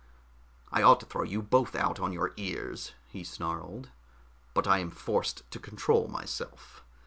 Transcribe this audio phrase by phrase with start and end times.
[0.71, 3.91] "I ought to throw you both out on your ears," he snarled.
[4.55, 6.83] "But I am forced to control myself.